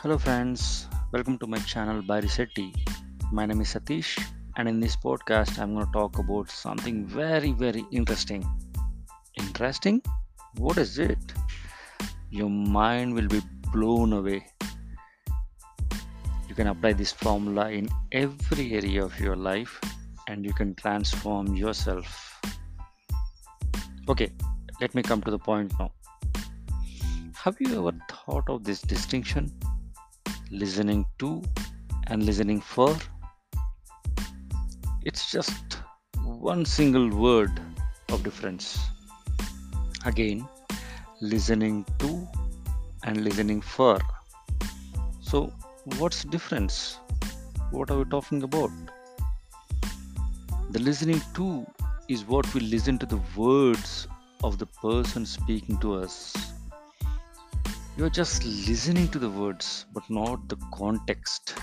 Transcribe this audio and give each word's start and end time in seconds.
Hello, 0.00 0.16
friends. 0.16 0.86
Welcome 1.10 1.38
to 1.38 1.48
my 1.48 1.58
channel 1.70 2.02
Bhyrisetty. 2.02 2.66
My 3.32 3.46
name 3.46 3.62
is 3.62 3.74
Sathish, 3.74 4.10
and 4.56 4.68
in 4.68 4.78
this 4.78 4.94
podcast, 4.94 5.58
I'm 5.58 5.74
going 5.74 5.86
to 5.86 5.92
talk 5.92 6.20
about 6.20 6.48
something 6.48 7.04
very, 7.04 7.50
very 7.50 7.84
interesting. 7.90 8.46
Interesting? 9.36 10.00
What 10.56 10.78
is 10.78 11.00
it? 11.00 11.18
Your 12.30 12.48
mind 12.48 13.12
will 13.12 13.26
be 13.26 13.40
blown 13.72 14.12
away. 14.12 14.46
You 16.48 16.54
can 16.54 16.68
apply 16.68 16.92
this 16.92 17.10
formula 17.10 17.68
in 17.72 17.88
every 18.12 18.74
area 18.74 19.04
of 19.04 19.18
your 19.18 19.34
life 19.34 19.80
and 20.28 20.44
you 20.44 20.52
can 20.52 20.76
transform 20.76 21.56
yourself. 21.56 22.40
Okay, 24.08 24.30
let 24.80 24.94
me 24.94 25.02
come 25.02 25.22
to 25.22 25.32
the 25.32 25.40
point 25.40 25.72
now. 25.76 25.90
Have 27.34 27.56
you 27.58 27.80
ever 27.80 27.98
thought 28.08 28.48
of 28.48 28.62
this 28.62 28.80
distinction? 28.80 29.50
Listening 30.50 31.04
to 31.18 31.42
and 32.06 32.24
listening 32.24 32.60
for. 32.60 32.96
It's 35.04 35.30
just 35.30 35.78
one 36.24 36.64
single 36.64 37.08
word 37.10 37.60
of 38.10 38.22
difference. 38.22 38.78
Again, 40.04 40.48
listening 41.20 41.84
to 41.98 42.26
and 43.04 43.24
listening 43.24 43.60
for. 43.60 43.98
So, 45.20 45.52
what's 45.98 46.24
difference? 46.24 46.98
What 47.70 47.90
are 47.90 47.98
we 47.98 48.04
talking 48.06 48.42
about? 48.42 48.70
The 50.70 50.78
listening 50.78 51.20
to 51.34 51.66
is 52.08 52.24
what 52.24 52.52
we 52.54 52.60
listen 52.60 52.98
to 52.98 53.06
the 53.06 53.20
words 53.36 54.08
of 54.42 54.58
the 54.58 54.66
person 54.66 55.26
speaking 55.26 55.78
to 55.78 55.94
us 55.94 56.34
you're 57.98 58.08
just 58.08 58.44
listening 58.44 59.08
to 59.08 59.18
the 59.18 59.28
words, 59.28 59.86
but 59.92 60.08
not 60.08 60.48
the 60.48 60.56
context, 60.72 61.56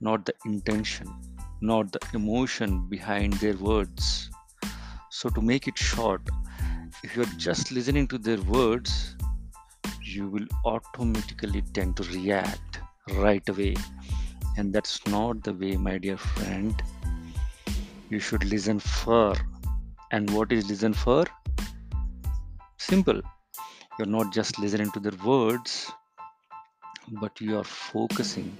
not 0.00 0.24
the 0.24 0.32
intention, 0.44 1.12
not 1.60 1.90
the 1.90 1.98
emotion 2.14 2.88
behind 2.88 3.32
their 3.34 3.56
words. 3.56 4.30
So, 5.10 5.28
to 5.30 5.42
make 5.42 5.66
it 5.66 5.76
short, 5.76 6.22
if 7.02 7.16
you're 7.16 7.34
just 7.36 7.72
listening 7.72 8.06
to 8.08 8.18
their 8.18 8.40
words, 8.42 9.16
you 10.00 10.28
will 10.28 10.46
automatically 10.64 11.64
tend 11.74 11.96
to 11.96 12.04
react 12.16 12.78
right 13.14 13.46
away. 13.48 13.74
And 14.56 14.72
that's 14.72 15.04
not 15.08 15.42
the 15.42 15.52
way, 15.52 15.76
my 15.76 15.98
dear 15.98 16.16
friend. 16.16 16.80
You 18.08 18.20
should 18.20 18.44
listen 18.44 18.78
for. 18.78 19.34
And 20.12 20.30
what 20.30 20.52
is 20.52 20.70
listen 20.70 20.94
for? 20.94 21.24
Simple 22.78 23.20
you're 23.98 24.14
not 24.18 24.32
just 24.32 24.58
listening 24.58 24.90
to 24.92 25.00
their 25.00 25.18
words 25.24 25.92
but 27.20 27.40
you 27.40 27.58
are 27.58 27.64
focusing 27.64 28.56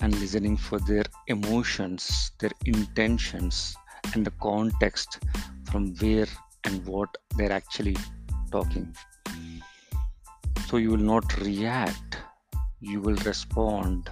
and 0.00 0.18
listening 0.20 0.56
for 0.56 0.78
their 0.80 1.04
emotions 1.28 2.32
their 2.38 2.52
intentions 2.66 3.76
and 4.14 4.24
the 4.24 4.32
context 4.42 5.20
from 5.70 5.94
where 5.96 6.26
and 6.64 6.86
what 6.86 7.08
they're 7.36 7.52
actually 7.52 7.96
talking. 8.50 8.94
So 10.66 10.76
you 10.78 10.90
will 10.90 11.08
not 11.14 11.36
react 11.40 12.18
you 12.80 13.00
will 13.00 13.16
respond 13.26 14.10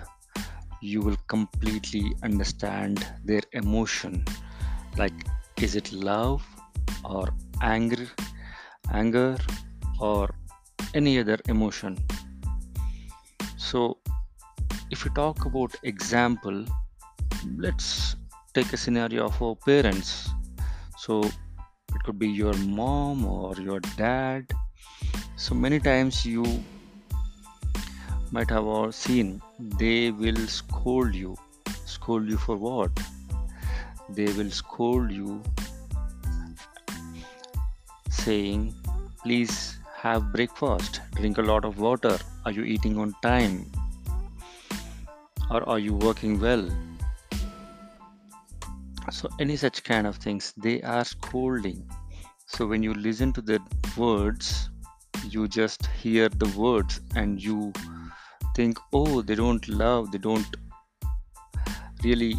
you 0.80 1.00
will 1.00 1.16
completely 1.28 2.12
understand 2.24 3.06
their 3.24 3.42
emotion. 3.52 4.24
Like 4.96 5.14
is 5.58 5.76
it 5.76 5.92
love 5.92 6.44
or 7.04 7.28
anger 7.60 8.06
anger 8.90 9.36
or 10.00 10.30
any 10.94 11.18
other 11.18 11.38
emotion. 11.48 11.98
So 13.56 13.98
if 14.90 15.04
we 15.04 15.10
talk 15.10 15.44
about 15.46 15.74
example 15.82 16.64
let's 17.56 18.16
take 18.54 18.72
a 18.72 18.76
scenario 18.76 19.26
of 19.26 19.42
our 19.42 19.54
parents. 19.56 20.28
So 20.98 21.22
it 21.22 22.02
could 22.04 22.18
be 22.18 22.28
your 22.28 22.54
mom 22.54 23.24
or 23.24 23.54
your 23.56 23.80
dad. 23.96 24.52
So 25.36 25.54
many 25.54 25.80
times 25.80 26.24
you 26.24 26.44
might 28.30 28.50
have 28.50 28.94
seen 28.94 29.42
they 29.58 30.10
will 30.10 30.46
scold 30.46 31.14
you. 31.14 31.36
Scold 31.86 32.28
you 32.28 32.36
for 32.36 32.56
what? 32.56 32.90
They 34.08 34.32
will 34.32 34.50
scold 34.50 35.10
you 35.10 35.42
saying 38.10 38.74
please 39.22 39.78
have 40.02 40.32
breakfast, 40.32 41.00
drink 41.14 41.38
a 41.38 41.42
lot 41.42 41.64
of 41.64 41.78
water. 41.78 42.18
Are 42.44 42.50
you 42.50 42.64
eating 42.64 42.98
on 42.98 43.14
time? 43.22 43.70
Or 45.48 45.62
are 45.68 45.78
you 45.78 45.94
working 45.94 46.40
well? 46.40 46.68
So, 49.12 49.28
any 49.38 49.54
such 49.54 49.84
kind 49.84 50.08
of 50.08 50.16
things, 50.16 50.54
they 50.56 50.82
are 50.82 51.04
scolding. 51.04 51.88
So, 52.46 52.66
when 52.66 52.82
you 52.82 52.94
listen 52.94 53.32
to 53.34 53.40
the 53.40 53.60
words, 53.96 54.70
you 55.28 55.46
just 55.46 55.86
hear 55.86 56.28
the 56.28 56.48
words 56.58 57.00
and 57.14 57.40
you 57.40 57.72
think, 58.56 58.78
oh, 58.92 59.22
they 59.22 59.36
don't 59.36 59.68
love, 59.68 60.10
they 60.10 60.18
don't 60.18 60.56
really 62.02 62.34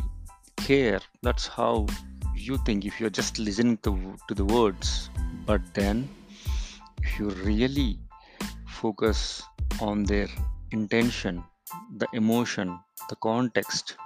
care. 0.57 0.99
That's 1.21 1.47
how 1.47 1.87
you 2.35 2.57
think 2.65 2.83
if 2.83 2.99
you're 2.99 3.15
just 3.21 3.39
listening 3.39 3.77
to, 3.83 4.17
to 4.27 4.33
the 4.33 4.43
words. 4.43 5.09
But 5.45 5.61
then 5.73 6.09
if 7.13 7.19
you 7.19 7.29
really 7.45 7.99
focus 8.65 9.43
on 9.79 10.03
their 10.03 10.27
intention, 10.71 11.43
the 11.97 12.07
emotion, 12.13 12.79
the 13.07 13.15
context, 13.17 13.97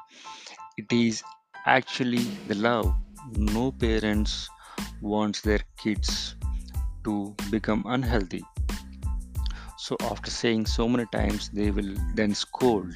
it 0.78 0.91
is 0.91 1.23
actually 1.66 2.25
the 2.50 2.56
love. 2.56 2.94
No 3.38 3.72
parents 3.72 4.50
wants 5.01 5.40
their 5.40 5.62
kids 5.78 6.35
to 7.06 7.34
become 7.50 7.84
unhealthy. 7.88 8.44
So 9.78 9.95
after 10.01 10.29
saying 10.29 10.66
so 10.66 10.89
many 10.89 11.06
times, 11.13 11.50
they 11.50 11.72
will 11.72 11.95
then 12.16 12.35
scold. 12.35 12.94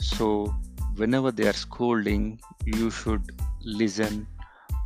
So 0.00 0.54
whenever 0.96 1.32
they 1.32 1.46
are 1.48 1.60
scolding, 1.68 2.40
you 2.64 2.90
should 2.90 3.30
listen 3.62 4.26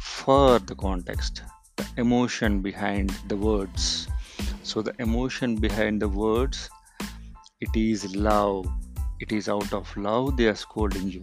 for 0.01 0.59
the 0.59 0.75
context, 0.75 1.43
the 1.77 1.87
emotion 1.97 2.61
behind 2.61 3.11
the 3.29 3.37
words 3.37 4.09
so 4.63 4.83
the 4.83 4.95
emotion 4.99 5.57
behind 5.57 6.01
the 6.01 6.09
words 6.09 6.71
it 7.61 7.77
is 7.77 8.15
love 8.17 8.67
it 9.21 9.33
is 9.33 9.49
out 9.49 9.73
of 9.73 9.97
love 9.97 10.37
they 10.37 10.49
are 10.49 10.55
scolding 10.55 11.09
you. 11.09 11.23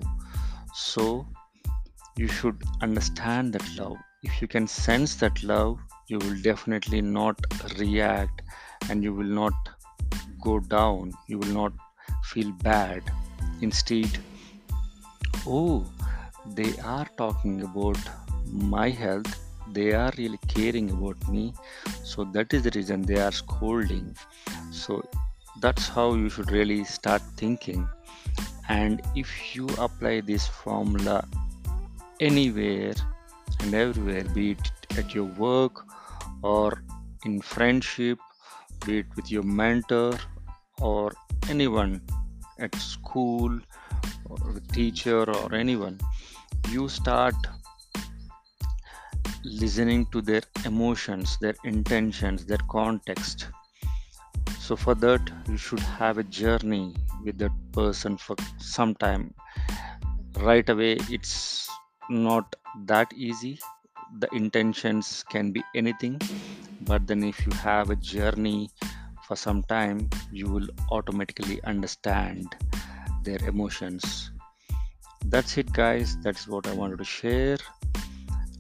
So 0.74 1.28
you 2.16 2.28
should 2.28 2.62
understand 2.82 3.54
that 3.54 3.66
love. 3.78 3.98
If 4.24 4.42
you 4.42 4.48
can 4.48 4.68
sense 4.68 5.16
that 5.16 5.44
love 5.44 5.80
you 6.08 6.18
will 6.20 6.42
definitely 6.42 7.02
not 7.02 7.40
react 7.78 8.42
and 8.90 9.04
you 9.04 9.14
will 9.14 9.34
not 9.42 9.54
go 10.42 10.60
down 10.60 11.12
you 11.28 11.38
will 11.38 11.54
not 11.62 11.74
feel 12.24 12.52
bad. 12.64 13.04
Instead 13.62 14.20
oh 15.46 15.86
they 16.56 16.74
are 16.84 17.08
talking 17.18 17.62
about 17.64 17.98
my 18.46 18.90
health 18.90 19.40
they 19.74 19.94
are 19.94 20.12
really 20.18 20.40
caring 20.48 20.92
about 20.92 21.28
me. 21.30 21.54
So 22.04 22.24
that 22.34 22.54
is 22.54 22.64
the 22.64 22.72
reason 22.76 23.02
they 23.02 23.20
are 23.20 23.32
scolding. 23.32 24.16
So 24.72 25.04
that's 25.62 25.88
how 25.88 26.14
you 26.14 26.30
should 26.30 26.52
really 26.52 26.84
start 26.84 27.22
thinking. 27.38 27.88
And 28.68 29.02
if 29.16 29.56
you 29.56 29.68
apply 29.78 30.22
this 30.22 30.48
formula 30.48 31.28
anywhere 32.20 32.94
and 33.62 33.74
everywhere 33.74 34.24
be 34.36 34.52
it 34.52 34.72
at 34.98 35.14
your 35.14 35.26
work 35.46 35.86
or 36.42 36.84
in 37.26 37.42
friendship 37.42 38.20
be 38.86 39.00
it 39.00 39.06
with 39.16 39.32
your 39.32 39.44
mentor 39.44 40.14
or 40.82 41.12
anyone 41.50 42.02
at 42.60 42.76
school 42.76 43.60
or 44.30 44.38
teacher 44.74 45.24
or 45.30 45.54
anyone 45.54 45.98
you 46.70 46.88
start 46.90 47.36
listening 49.44 50.06
to 50.08 50.22
their 50.22 50.42
emotions, 50.66 51.38
their 51.40 51.56
intentions, 51.64 52.46
their 52.46 52.64
context. 52.70 53.48
So, 54.60 54.76
for 54.76 54.96
that, 54.96 55.22
you 55.48 55.58
should 55.58 55.80
have 55.80 56.18
a 56.18 56.24
journey 56.24 56.96
with 57.24 57.38
that 57.40 57.52
person 57.72 58.18
for 58.18 58.36
some 58.58 58.96
time. 58.96 59.34
Right 60.40 60.68
away, 60.70 60.98
it's 61.10 61.70
not 62.10 62.56
that 62.86 63.12
easy. 63.14 63.60
The 64.20 64.28
intentions 64.34 65.24
can 65.30 65.52
be 65.52 65.64
anything, 65.76 66.20
but 66.82 67.08
then 67.08 67.24
if 67.24 67.46
you 67.46 67.52
have 67.54 67.90
a 67.90 67.96
journey 67.96 68.70
for 69.28 69.36
some 69.36 69.64
time, 69.64 70.10
you 70.32 70.48
will 70.50 70.68
automatically 70.92 71.62
understand 71.64 72.56
their 73.24 73.44
emotions. 73.48 74.32
That's 75.26 75.58
it, 75.58 75.72
guys. 75.72 76.18
That's 76.24 76.48
what 76.48 76.68
I 76.68 76.74
wanted 76.74 76.98
to 77.00 77.04
share 77.04 77.58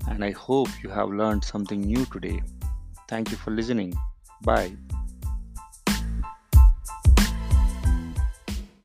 and 0.09 0.23
I 0.23 0.31
hope 0.31 0.69
you 0.83 0.89
have 0.89 1.09
learned 1.09 1.43
something 1.43 1.81
new 1.81 2.05
today. 2.05 2.41
Thank 3.07 3.31
you 3.31 3.37
for 3.37 3.51
listening. 3.51 3.93
Bye. 4.43 4.75